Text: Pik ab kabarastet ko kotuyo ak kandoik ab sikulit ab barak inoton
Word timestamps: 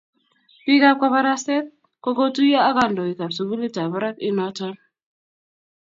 Pik 0.65 0.81
ab 0.89 0.97
kabarastet 1.01 1.65
ko 2.03 2.09
kotuyo 2.19 2.59
ak 2.67 2.73
kandoik 2.77 3.19
ab 3.25 3.31
sikulit 3.37 3.75
ab 3.81 3.89
barak 3.91 4.17
inoton 4.27 4.75